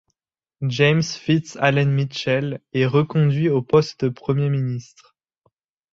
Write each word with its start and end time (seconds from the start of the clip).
James 0.67 1.03
Fitz-Allen 1.15 1.91
Mitchell 1.93 2.59
est 2.73 2.87
reconduit 2.87 3.49
au 3.49 3.61
poste 3.61 4.05
de 4.05 4.09
Premier 4.09 4.49
ministre. 4.49 5.15